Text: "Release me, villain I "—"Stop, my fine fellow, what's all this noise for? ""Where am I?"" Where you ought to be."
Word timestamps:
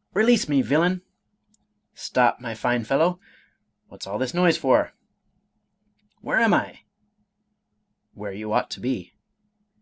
"Release 0.20 0.46
me, 0.46 0.60
villain 0.60 1.00
I 1.06 1.14
"—"Stop, 1.94 2.38
my 2.38 2.54
fine 2.54 2.84
fellow, 2.84 3.18
what's 3.88 4.06
all 4.06 4.18
this 4.18 4.34
noise 4.34 4.58
for? 4.58 4.92
""Where 6.20 6.36
am 6.38 6.52
I?"" 6.52 6.80
Where 8.12 8.32
you 8.34 8.52
ought 8.52 8.68
to 8.72 8.80
be." 8.80 9.14